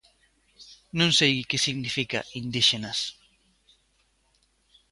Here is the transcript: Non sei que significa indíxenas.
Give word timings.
Non 0.99 1.09
sei 1.19 1.35
que 1.49 1.63
significa 1.65 2.19
indíxenas. 2.41 2.99